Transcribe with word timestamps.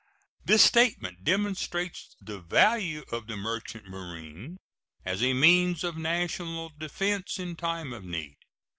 This 0.43 0.63
statement 0.63 1.23
demonstrates 1.23 2.15
the 2.19 2.39
value 2.39 3.05
of 3.11 3.27
the 3.27 3.37
merchant 3.37 3.85
marine 3.85 4.57
as 5.05 5.21
a 5.21 5.35
means 5.35 5.83
of 5.83 5.95
national 5.95 6.69
defense 6.69 7.37
in 7.37 7.55
time 7.55 7.93
of 7.93 8.03
need. 8.03 8.37